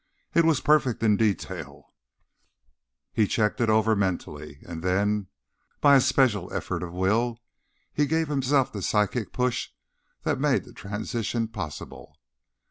It 0.33 0.45
was 0.45 0.61
perfect 0.61 1.03
in 1.03 1.15
detail; 1.15 1.93
he 3.13 3.27
checked 3.27 3.61
it 3.61 3.69
over 3.69 3.95
mentally 3.95 4.57
and 4.65 4.81
then, 4.81 5.27
by 5.79 5.95
a 5.95 6.01
special 6.01 6.51
effort 6.51 6.81
of 6.81 6.91
will, 6.91 7.37
he 7.93 8.07
gave 8.07 8.27
himself 8.27 8.71
the 8.73 8.81
psychic 8.81 9.31
push 9.31 9.69
that 10.23 10.39
made 10.39 10.63
the 10.63 10.73
transition 10.73 11.47
possible. 11.49 12.17